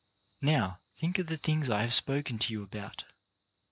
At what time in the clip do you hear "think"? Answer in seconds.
0.95-1.19